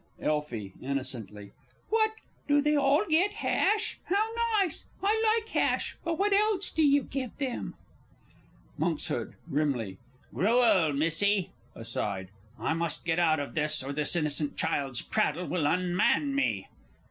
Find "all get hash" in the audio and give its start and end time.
2.75-3.99